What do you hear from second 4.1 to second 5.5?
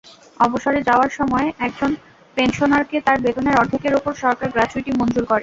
সরকার gratuity মঞ্জুর করে।